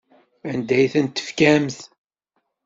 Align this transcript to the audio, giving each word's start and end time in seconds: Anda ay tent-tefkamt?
Anda 0.51 0.73
ay 0.77 0.87
tent-tefkamt? 0.93 1.79